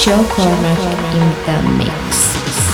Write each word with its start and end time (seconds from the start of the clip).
Joe 0.00 0.24
Cormack 0.30 0.78
in 1.12 1.28
the 1.44 1.84
mix. 1.84 2.69